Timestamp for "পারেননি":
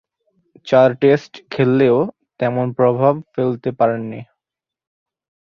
3.79-4.21